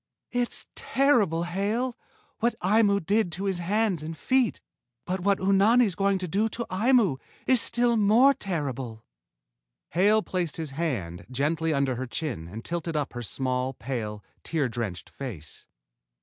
[0.31, 1.95] "It's terrible, Hale,
[2.39, 4.59] what Aimu did to his hands and feet,
[5.05, 9.05] but what Unani's going to do to Aimu is still more terrible."
[9.89, 14.67] Hale placed his hand gently under her chin and tilted up her small, pale, tear
[14.67, 15.67] drenched face.